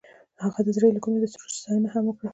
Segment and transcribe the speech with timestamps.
[0.43, 2.29] هغې د زړه له کومې د سرود ستاینه هم وکړه.